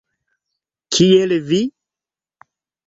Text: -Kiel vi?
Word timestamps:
-Kiel 0.95 1.31
vi? 1.51 1.61